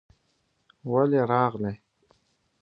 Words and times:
ولې 0.91 1.21
راغلې؟ 1.31 1.73